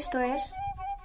[0.00, 0.54] Esto es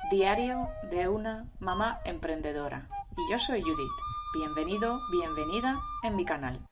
[0.10, 3.92] Diario de una mamá emprendedora y yo soy Judith.
[4.34, 6.66] Bienvenido, bienvenida en mi canal.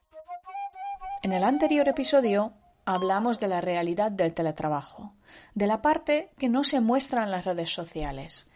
[1.21, 2.53] En el anterior episodio
[2.85, 5.11] hablamos de la realidad del teletrabajo,
[5.53, 8.47] de la parte que no se muestra en las redes sociales.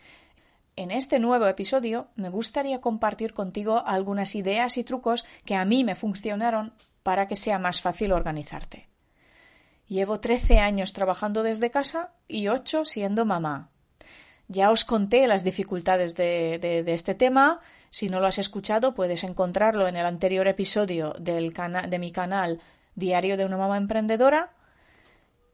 [0.77, 5.83] En este nuevo episodio me gustaría compartir contigo algunas ideas y trucos que a mí
[5.83, 6.73] me funcionaron
[7.03, 8.86] para que sea más fácil organizarte.
[9.87, 13.69] Llevo 13 años trabajando desde casa y 8 siendo mamá.
[14.49, 17.59] Ya os conté las dificultades de, de, este tema.
[17.89, 22.61] Si no lo has escuchado, puedes encontrarlo en el anterior episodio de mi canal
[22.95, 24.53] Diario de una mamá emprendedora.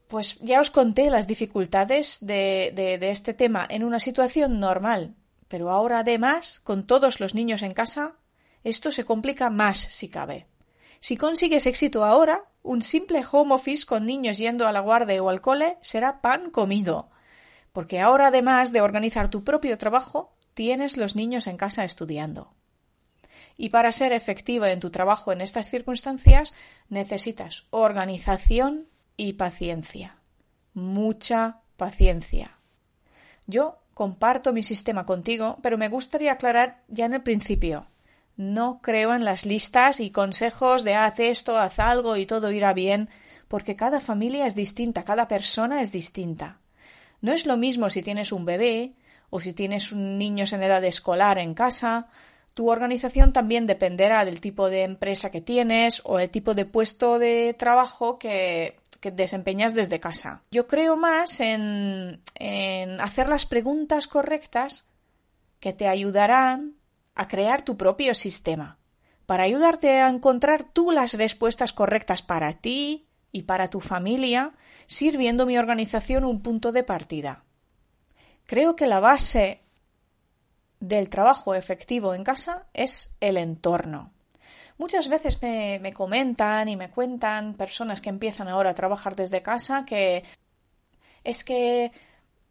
[0.08, 5.16] Pues ya os conté las dificultades de, de este tema en una situación normal.
[5.48, 8.16] Pero ahora, además, con todos los niños en casa,
[8.64, 10.48] esto se complica más si cabe.
[11.04, 15.28] Si consigues éxito ahora, un simple home office con niños yendo a la guardia o
[15.28, 17.10] al cole será pan comido.
[17.74, 22.54] Porque ahora, además de organizar tu propio trabajo, tienes los niños en casa estudiando.
[23.58, 26.54] Y para ser efectiva en tu trabajo en estas circunstancias,
[26.88, 30.22] necesitas organización y paciencia.
[30.74, 32.60] Mucha paciencia.
[33.46, 37.88] Yo comparto mi sistema contigo, pero me gustaría aclarar ya en el principio.
[38.36, 42.74] No creo en las listas y consejos de haz esto, haz algo y todo irá
[42.74, 43.10] bien,
[43.48, 46.60] porque cada familia es distinta, cada persona es distinta.
[47.22, 48.96] No es lo mismo si tienes un bebé
[49.30, 52.08] o si tienes niños en edad escolar en casa.
[52.54, 57.20] Tu organización también dependerá del tipo de empresa que tienes o el tipo de puesto
[57.20, 60.44] de trabajo que, que desempeñas desde casa.
[60.52, 64.88] Yo creo más en, en hacer las preguntas correctas
[65.60, 66.76] que te ayudarán
[67.16, 68.78] a crear tu propio sistema,
[69.26, 74.54] para ayudarte a encontrar tú las respuestas correctas para ti y para tu familia,
[74.88, 77.44] sirviendo mi organización un punto de partida.
[78.46, 79.62] Creo que la base
[80.80, 84.12] del trabajo efectivo en casa es el entorno.
[84.78, 89.42] Muchas veces me, me, comentan y me cuentan personas que empiezan ahora a trabajar desde
[89.42, 90.24] casa que
[91.24, 91.92] es que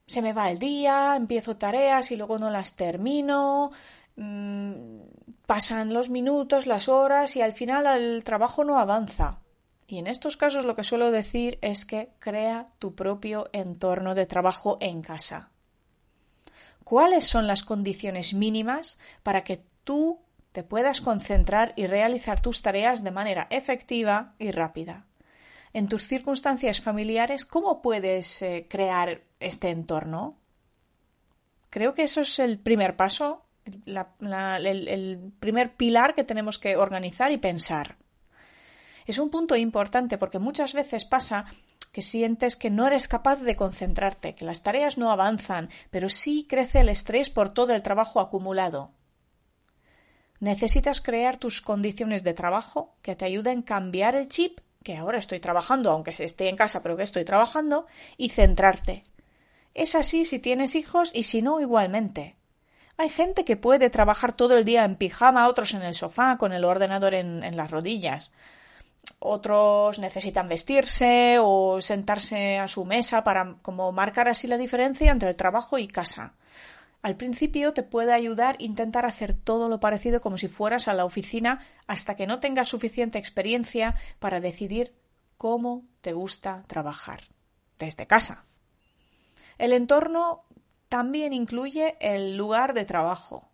[0.06, 3.70] se me va el día, empiezo tareas y luego no las termino,
[5.46, 9.40] pasan los minutos, las horas y al final el trabajo no avanza.
[9.86, 14.26] Y en estos casos lo que suelo decir es que crea tu propio entorno de
[14.26, 15.50] trabajo en casa.
[16.84, 20.20] ¿Cuáles son las condiciones mínimas para que tú
[20.52, 25.06] te puedas concentrar y realizar tus tareas de manera efectiva y rápida?
[25.74, 30.38] En tus circunstancias familiares, ¿cómo puedes eh, crear este entorno?
[31.70, 37.38] Creo que eso es el primer paso el, primer pilar que tenemos que organizar y
[37.38, 37.96] pensar.
[39.06, 41.44] Es un punto importante porque muchas veces pasa
[41.92, 46.46] que sientes que no eres capaz de concentrarte, que las tareas no avanzan, pero sí
[46.48, 48.92] crece el estrés por todo el trabajo acumulado.
[50.40, 55.18] Necesitas crear tus condiciones de trabajo que te ayuden a cambiar el chip, que ahora
[55.18, 57.86] estoy trabajando, aunque esté en casa, pero que estoy trabajando,
[58.16, 59.04] y centrarte.
[59.74, 62.36] Es así si tienes hijos y si no, igualmente.
[62.96, 66.52] Hay gente que puede trabajar todo el día en pijama, otros en el sofá, con
[66.52, 68.32] el ordenador en, las rodillas.
[69.18, 75.30] Otros necesitan vestirse o sentarse a su mesa para como marcar así la diferencia entre
[75.30, 76.34] el trabajo y casa.
[77.02, 81.04] Al principio te puede ayudar intentar hacer todo lo parecido como si fueras a la
[81.04, 81.58] oficina
[81.88, 84.94] hasta que no tengas suficiente experiencia para decidir
[85.36, 87.22] cómo te gusta trabajar
[87.80, 88.44] desde casa.
[89.58, 90.44] El entorno
[90.92, 93.48] también incluye el lugar de trabajo.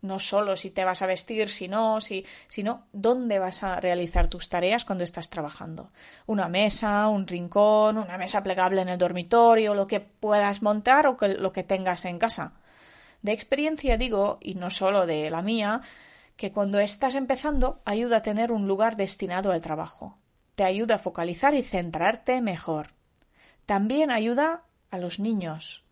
[0.00, 4.48] No solo si te vas a vestir, sino, si, sino dónde vas a realizar tus
[4.48, 5.92] tareas cuando estás trabajando.
[6.26, 11.16] Una mesa, un rincón, una mesa plegable en el dormitorio, lo que puedas montar o
[11.20, 12.54] lo que tengas en casa.
[13.22, 15.80] De experiencia digo, y no solo de la mía,
[16.34, 20.18] que cuando estás empezando ayuda a tener un lugar destinado al trabajo.
[20.56, 22.88] Te ayuda a focalizar y centrarte mejor.
[23.64, 25.86] También ayuda a los niños,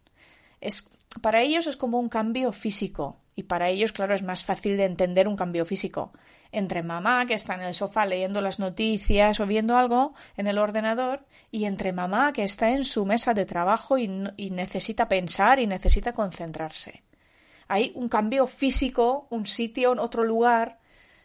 [0.60, 0.91] es,
[1.21, 4.84] para ellos es como un cambio físico y para ellos, claro, es más fácil de
[4.84, 6.12] entender un cambio físico.
[6.53, 10.59] Entre mamá, que está en el sofá leyendo las noticias o viendo algo en el
[10.59, 15.66] ordenador, y entre mamá, que está en su mesa de trabajo y, necesita pensar y
[15.66, 17.03] necesita concentrarse.
[17.66, 20.78] Hay un cambio físico, un sitio, otro lugar,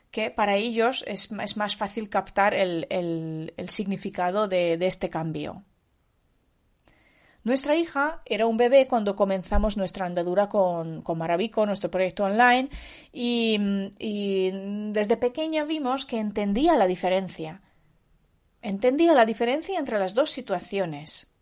[0.10, 5.64] que para ellos es, más fácil captar el, significado de este cambio.
[7.46, 12.70] Nuestra hija era un bebé cuando comenzamos nuestra andadura con, con Maravico, nuestro proyecto online,
[13.14, 13.60] y,
[14.00, 14.50] y
[14.92, 17.62] desde pequeña vimos que entendía la diferencia.
[18.64, 21.35] Entendía la diferencia entre las dos situaciones.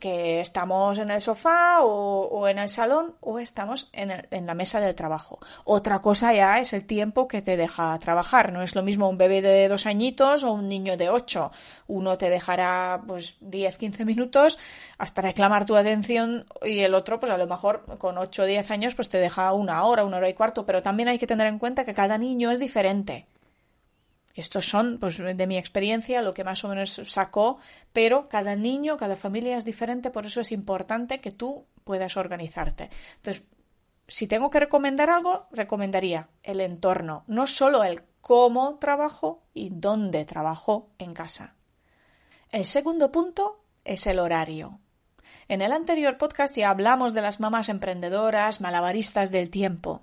[0.00, 4.80] Que estamos en el sofá o, en el salón o estamos en, en, la mesa
[4.80, 5.38] del trabajo.
[5.64, 8.52] Otra cosa ya es el tiempo que te deja trabajar.
[8.52, 11.52] No es lo mismo un bebé de dos añitos o un niño de ocho.
[11.86, 14.58] Uno te dejará pues 10, 15 minutos
[14.98, 18.70] hasta reclamar tu atención y el otro pues a lo mejor con ocho o 10
[18.72, 20.66] años pues te deja una hora, una hora y cuarto.
[20.66, 23.26] Pero también hay que tener en cuenta que cada niño es diferente.
[24.34, 27.58] Estos son, pues, de mi experiencia, lo que más o menos sacó,
[27.92, 32.90] pero cada niño, cada familia es diferente, por eso es importante que tú puedas organizarte.
[33.16, 33.44] Entonces,
[34.06, 40.24] si tengo que recomendar algo, recomendaría el entorno, no solo el cómo trabajo y dónde
[40.24, 41.54] trabajo en casa.
[42.52, 44.80] El segundo punto es el horario.
[45.48, 50.02] En el anterior podcast ya hablamos de las mamás emprendedoras, malabaristas del tiempo.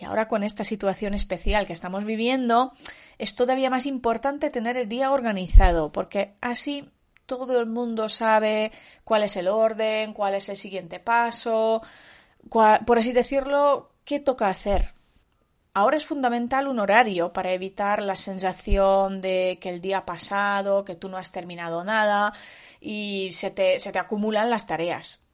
[0.00, 2.72] Y ahora con esta situación especial que estamos viviendo,
[3.18, 6.88] es todavía más importante tener el día organizado, porque así
[7.26, 8.72] todo el mundo sabe
[9.04, 11.82] cuál es el orden, cuál es el siguiente paso,
[12.48, 14.94] por así decirlo, qué toca hacer.
[15.74, 20.84] Ahora es fundamental un horario para evitar la sensación de que el día ha pasado,
[20.84, 22.32] que tú no has terminado nada
[22.80, 25.29] y se te, se te acumulan las tareas.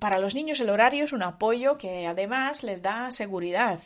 [0.00, 3.80] Para los niños el horario es un apoyo que además les da seguridad.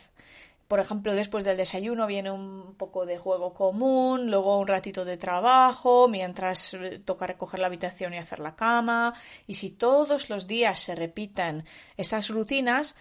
[0.67, 5.17] Por ejemplo, después del desayuno viene un poco de juego común, luego un ratito de
[5.17, 9.13] trabajo, mientras eh, toca recoger la habitación y hacer la cama.
[9.45, 11.65] Y si todos los días se repiten
[11.97, 12.97] estas rutinas,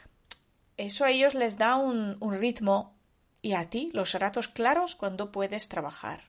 [0.76, 2.94] eso a ellos les da un, un ritmo
[3.40, 6.24] y a ti los ratos claros cuando puedes trabajar.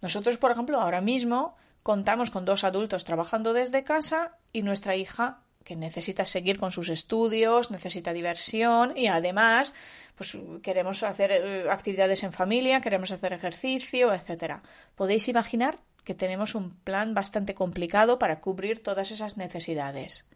[0.00, 5.42] Nosotros, por ejemplo, ahora mismo contamos con dos adultos trabajando desde casa y nuestra hija
[5.68, 9.74] que necesita seguir con sus estudios, necesita diversión y además
[10.16, 14.62] pues queremos hacer eh, actividades en familia, queremos hacer ejercicio, etcétera.
[14.94, 20.26] Podéis imaginar que tenemos un plan bastante complicado para cubrir todas esas necesidades.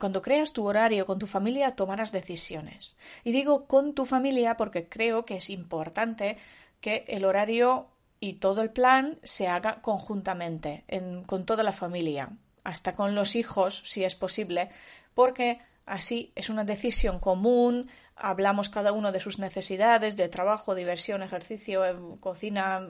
[0.00, 2.96] Cuando creas tu horario con tu familia tomarás decisiones.
[3.22, 6.38] Y digo con tu familia porque creo que es importante
[6.80, 7.86] que el horario
[8.18, 10.82] y todo el plan se haga conjuntamente,
[11.28, 14.70] con toda la familia hasta con los hijos, si es posible,
[15.14, 21.22] porque así es una decisión común, hablamos cada uno de sus necesidades de trabajo, diversión,
[21.22, 22.84] ejercicio, eh, cocina,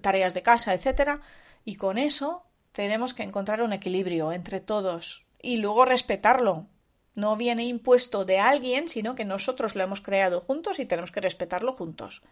[0.00, 1.20] tareas de casa, etcétera,
[1.64, 6.68] y con eso tenemos que encontrar un equilibrio entre todos y luego respetarlo.
[7.16, 11.20] No viene impuesto de alguien, sino que nosotros lo hemos creado juntos y tenemos que
[11.20, 12.22] respetarlo juntos.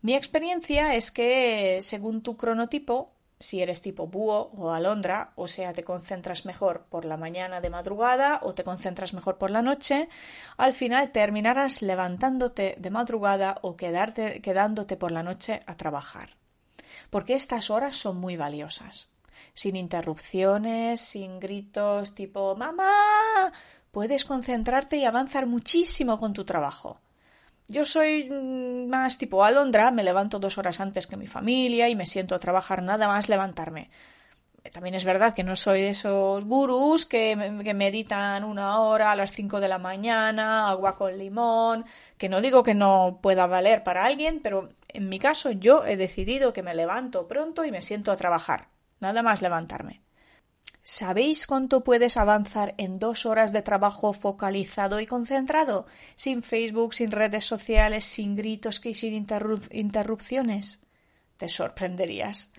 [0.00, 5.72] Mi experiencia es que, según tu cronotipo, si eres tipo búho o alondra, o sea,
[5.72, 10.08] te concentras mejor por la mañana de madrugada o te concentras mejor por la noche,
[10.56, 16.36] al final terminarás levantándote de madrugada o quedarte, quedándote por la noche a trabajar.
[17.10, 19.10] Porque estas horas son muy valiosas.
[19.54, 23.52] Sin interrupciones, sin gritos tipo mamá,
[23.92, 27.00] puedes concentrarte y avanzar muchísimo con tu trabajo.
[27.68, 31.94] Yo soy mm, más tipo alondra, me levanto dos horas antes que mi familia y
[31.94, 33.90] me siento a trabajar nada más levantarme.
[34.72, 39.32] También es verdad que no soy de esos gurús que, meditan una hora a las
[39.32, 41.84] cinco de la mañana, agua con limón,
[42.18, 45.96] que no digo que no pueda valer para alguien, pero en mi caso yo he
[45.96, 48.68] decidido que me levanto pronto y me siento a trabajar.
[49.00, 50.02] Nada más levantarme.
[50.90, 55.84] ¿Sabéis cuánto puedes avanzar en dos horas de trabajo focalizado y concentrado?
[56.16, 59.12] Sin Facebook, sin redes sociales, sin gritos y sin
[59.70, 60.82] interrupciones.
[61.36, 62.54] Te sorprenderías.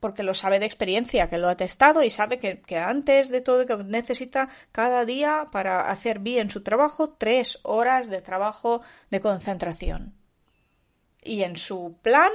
[0.00, 3.42] Porque lo sabe de experiencia, que lo ha testado y sabe que, que antes de
[3.42, 9.20] todo que necesita cada día para hacer bien su trabajo tres horas de trabajo de
[9.20, 10.14] concentración.
[11.22, 12.32] Y en su plan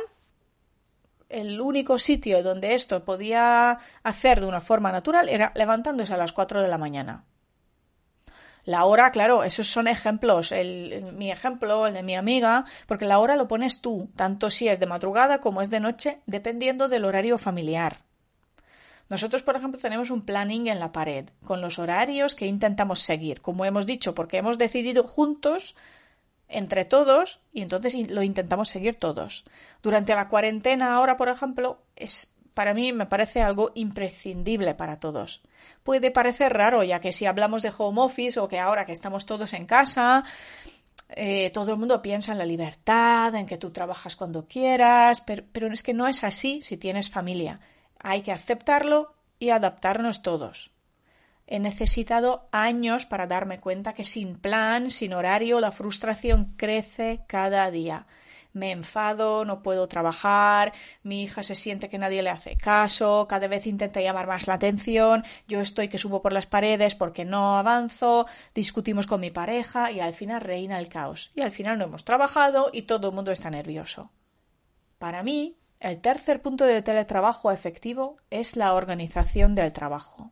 [1.35, 6.33] el único sitio donde esto podía hacer de una forma natural era levantándose a las
[6.33, 7.25] 4 de la mañana.
[8.63, 10.51] La hora, claro, esos son ejemplos.
[10.51, 14.69] El, mi ejemplo, el de mi amiga, porque la hora lo pones tú, tanto si
[14.69, 17.97] es de madrugada como es de noche, dependiendo del horario familiar.
[19.07, 23.41] Nosotros, por ejemplo, tenemos un planning en la pared, con los horarios que intentamos seguir,
[23.41, 25.75] como hemos dicho, porque hemos decidido juntos
[26.47, 29.45] entre todos y entonces lo intentamos seguir todos.
[29.81, 35.43] Durante la cuarentena ahora, por ejemplo, es para mí me parece algo imprescindible para todos.
[35.83, 39.25] Puede parecer raro, ya que si hablamos de home office o que ahora que estamos
[39.25, 40.23] todos en casa,
[41.09, 45.43] eh, todo el mundo piensa en la libertad, en que tú trabajas cuando quieras, pero,
[45.51, 47.59] pero es que no es así si tienes familia.
[47.99, 50.74] Hay que aceptarlo y adaptarnos todos.
[51.47, 57.69] He necesitado años para darme cuenta que sin plan, sin horario, la frustración crece cada
[57.69, 58.07] día.
[58.53, 60.71] me enfado, no puedo trabajar,
[61.03, 64.53] mi hija se siente que nadie le hace caso, cada vez intenta llamar más la
[64.53, 69.91] atención, yo estoy que subo por las paredes porque no avanzo, discutimos con mi pareja
[69.91, 71.31] y al final reina el caos.
[71.35, 74.09] Y al final no hemos trabajado y todo el mundo está nervioso.
[74.99, 80.31] Para mí, el tercer punto de teletrabajo efectivo es la organización del trabajo.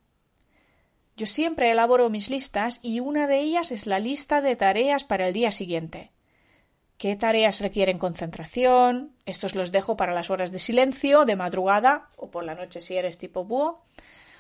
[1.16, 5.28] Yo siempre elaboro mis listas y una de ellas es la lista de tareas para
[5.28, 6.12] el día siguiente.
[6.98, 9.14] ¿Qué tareas requieren concentración?
[9.26, 12.96] Estos los dejo para las horas de silencio, de madrugada o por la noche si
[12.96, 13.84] eres tipo búho.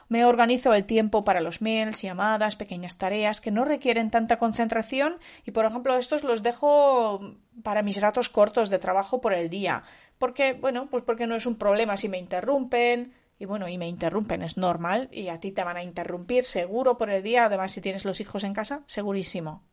[0.09, 5.17] Me organizo el tiempo para los mails, llamadas, pequeñas tareas que no requieren tanta concentración
[5.45, 9.83] y, por ejemplo, estos los dejo para mis ratos cortos de trabajo por el día.
[10.17, 13.87] Porque, bueno, pues porque no es un problema si me interrumpen, y bueno, y me
[13.87, 17.71] interrumpen, es normal, y a ti te van a interrumpir seguro por el día, además
[17.71, 19.63] si tienes los hijos en casa, segurísimo.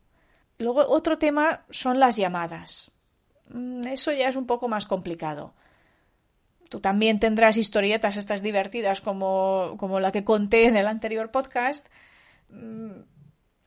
[0.57, 2.91] Luego, otro tema son las llamadas.
[3.49, 5.53] Mm, eso ya es un poco más complicado.
[6.69, 11.87] Tú también tendrás historietas estas divertidas como, como la que conté en el anterior podcast.
[12.49, 13.01] Mm,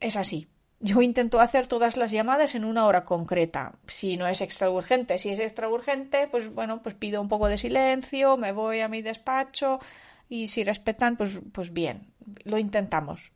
[0.01, 0.49] es así.
[0.85, 3.73] Yo intento hacer todas las llamadas en una hora concreta.
[3.87, 7.49] Si no es extra urgente, si es extra urgente, pues bueno, pues pido un poco
[7.49, 9.79] de silencio, me voy a mi despacho
[10.29, 12.12] y si respetan, pues, pues bien,
[12.43, 13.33] lo intentamos.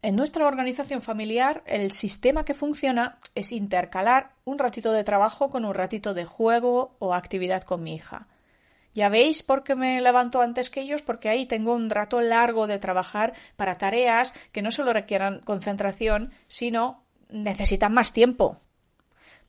[0.00, 5.64] En nuestra organización familiar, el sistema que funciona es intercalar un ratito de trabajo con
[5.64, 8.28] un ratito de juego o actividad con mi hija.
[8.96, 12.66] Ya veis por qué me levanto antes que ellos, porque ahí tengo un rato largo
[12.66, 18.58] de trabajar para tareas que no solo requieran concentración, sino necesitan más tiempo.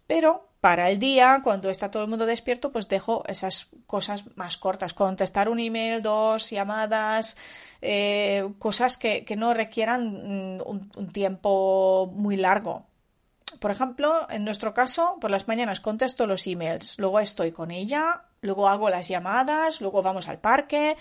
[0.05, 4.57] Pero para el día, cuando está todo el mundo despierto, pues dejo esas cosas más
[4.57, 7.37] cortas, contestar un email, dos llamadas,
[7.81, 12.85] eh, cosas que, no requieran mm, un tiempo muy largo.
[13.59, 18.26] Por ejemplo, en nuestro caso, por las mañanas contesto los emails, luego estoy con ella,
[18.41, 20.97] luego hago las llamadas, luego vamos al parque.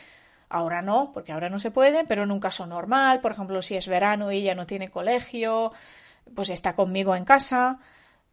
[0.48, 3.76] Ahora no, porque ahora no se puede, pero en un caso normal, por ejemplo, si
[3.76, 5.72] es verano y ella no tiene colegio,
[6.34, 7.78] pues está conmigo en casa.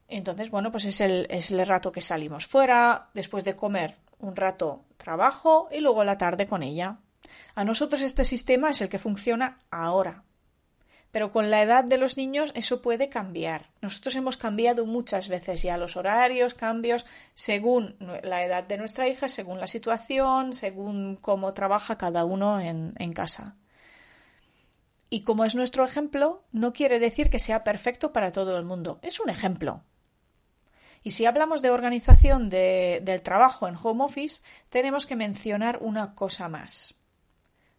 [0.07, 4.35] Entonces, bueno, pues es el, es el rato que salimos fuera, después de comer un
[4.35, 6.97] rato trabajo y luego la tarde con ella.
[7.55, 10.23] A nosotros este sistema es el que funciona ahora,
[11.13, 13.69] pero con la edad de los niños eso puede cambiar.
[13.81, 17.05] Nosotros hemos cambiado muchas veces ya los horarios, cambios
[17.35, 23.13] según la edad de nuestra hija, según la situación, según cómo trabaja cada uno en,
[23.13, 23.57] casa.
[25.11, 28.97] Y como es nuestro ejemplo, no quiere decir que sea perfecto para todo el mundo.
[29.03, 29.83] Es un ejemplo.
[31.03, 36.49] Y si hablamos de organización del trabajo en home office, tenemos que mencionar una cosa
[36.49, 36.95] más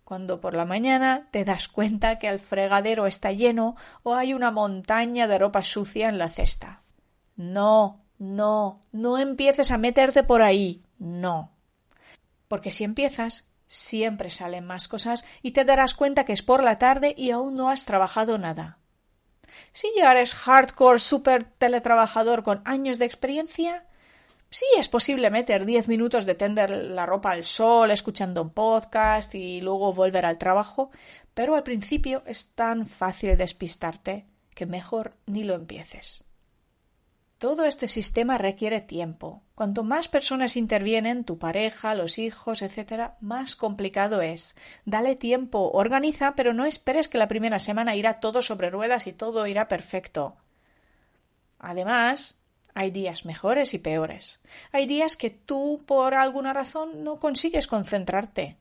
[0.04, 4.50] cuando por la mañana te das cuenta que el fregadero está lleno o hay una
[4.50, 6.82] montaña de ropa sucia en la cesta.
[7.36, 10.82] No, no, no empieces a meterte por ahí.
[10.98, 11.50] No.
[12.48, 16.78] Porque si empiezas, siempre salen más cosas y te darás cuenta que es por la
[16.78, 18.78] tarde y aún no has trabajado nada.
[19.72, 23.86] Si ya eres hardcore super teletrabajador con años de experiencia,
[24.54, 29.34] Sí, es posible meter diez minutos de tender la ropa al sol, escuchando un podcast
[29.34, 30.90] y luego volver al trabajo,
[31.34, 36.22] pero al principio es tan fácil despistarte que mejor ni lo empieces.
[37.38, 39.42] Todo este sistema requiere tiempo.
[39.56, 44.54] Cuanto más personas intervienen, tu pareja, los hijos, etc., más complicado es.
[44.84, 49.12] Dale tiempo, organiza, pero no esperes que la primera semana irá todo sobre ruedas y
[49.12, 50.36] todo irá perfecto.
[51.58, 52.38] Además,
[52.74, 54.40] hay días mejores y peores.
[54.72, 58.58] Hay días que tú, por alguna razón, no consigues concentrarte.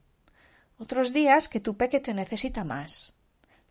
[0.78, 3.18] Otros días que tu peque te necesita más.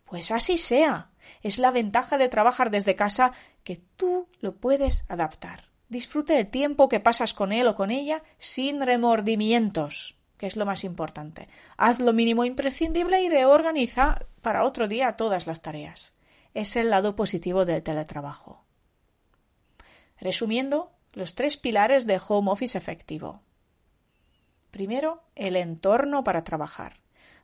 [0.03, 1.09] Pues así sea.
[1.41, 3.31] Es la ventaja de trabajar desde casa
[3.63, 5.69] que tú lo puedes adaptar.
[5.87, 10.65] Disfrute el tiempo que pasas con él o con ella sin remordimientos, que es lo
[10.65, 11.47] más importante.
[11.77, 16.15] Haz lo mínimo imprescindible y reorganiza para otro día todas las tareas.
[16.53, 18.63] Es el lado positivo del teletrabajo.
[20.19, 23.41] Resumiendo, los tres pilares de home office efectivo.
[24.71, 26.99] Primero, el entorno para trabajar.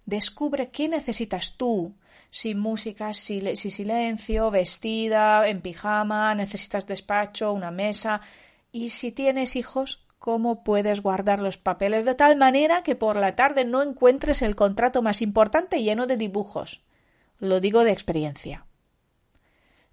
[0.05, 1.93] Descubre qué necesitas tú.
[2.31, 8.21] Si música, si, si silencio, vestida, en pijama, necesitas despacho, una mesa.
[8.71, 13.35] Y si tienes hijos, cómo puedes guardar los papeles de tal manera que por la
[13.35, 16.83] tarde no encuentres el contrato más importante lleno de dibujos.
[17.39, 18.65] Lo digo de experiencia.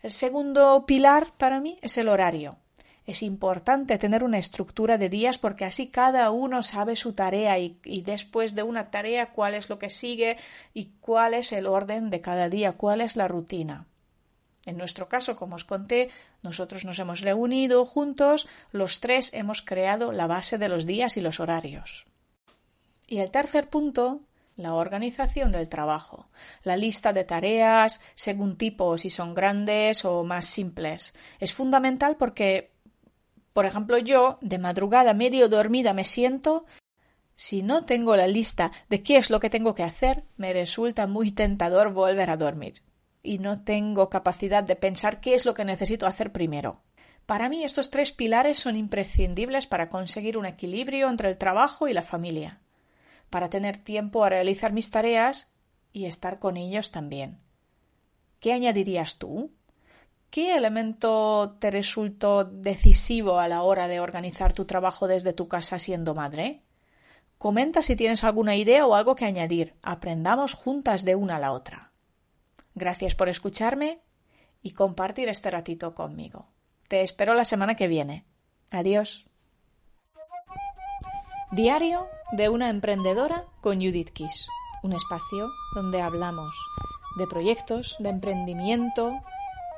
[0.03, 2.59] El segundo pilar para mí es el horario.
[3.07, 8.03] Es importante tener una estructura de días porque así cada uno sabe su tarea y,
[8.05, 10.37] después de una tarea cuál es lo que sigue
[10.75, 13.87] y cuál es el orden de cada día, cuál es la rutina.
[14.65, 16.11] En nuestro caso, como os conté,
[16.43, 21.21] nosotros nos hemos reunido juntos, los tres hemos creado la base de los días y
[21.21, 22.07] los horarios.
[23.07, 24.23] Y el tercer punto,
[24.57, 26.29] la organización del trabajo,
[26.65, 31.15] la lista de tareas según tipo, si son grandes o más simples.
[31.39, 32.73] Es fundamental porque,
[33.57, 36.67] por ejemplo, yo de madrugada medio dormida me siento
[37.37, 41.07] si no tengo la lista de qué es lo que tengo que hacer, me resulta
[41.07, 42.83] muy tentador volver a dormir.
[43.23, 46.83] Y no tengo capacidad de pensar qué es lo que necesito hacer primero.
[47.25, 51.95] Para mí estos tres pilares son imprescindibles para conseguir un equilibrio entre el trabajo y
[51.95, 52.61] la familia,
[53.31, 55.51] para tener tiempo a realizar mis tareas
[55.95, 57.39] y estar con ellos también.
[58.39, 59.51] ¿Qué añadirías tú?
[60.37, 65.79] ¿Qué elemento te resultó decisivo a la hora de organizar tu trabajo desde tu casa
[65.79, 66.61] siendo madre?
[67.39, 69.77] Comenta si tienes alguna idea o algo que añadir.
[69.81, 71.91] Aprendamos juntas de una a la otra.
[72.75, 74.03] Gracias por escucharme
[74.61, 76.49] y compartir este ratito conmigo.
[76.87, 78.27] Te espero la semana que viene.
[78.71, 79.25] Adiós.
[81.51, 84.49] Diario de una emprendedora con Judith Kiss.
[84.83, 86.55] Un espacio donde hablamos
[87.17, 89.23] de proyectos, de emprendimiento,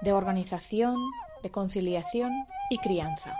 [0.01, 0.97] de organización,
[1.43, 2.31] de conciliación
[2.71, 3.37] y crianza.